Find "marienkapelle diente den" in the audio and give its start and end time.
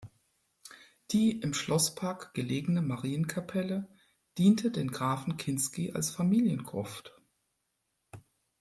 2.81-4.89